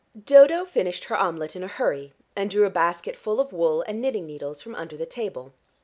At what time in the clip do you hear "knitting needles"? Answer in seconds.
4.01-4.59